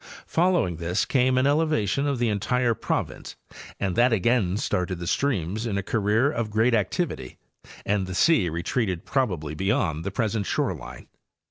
[0.15, 3.35] * Fol lowing this came an elevation of the entire province
[3.79, 7.37] that again started the streams in a career of great activity,
[7.85, 11.05] and the sea re treated probably beyond the present shoreline.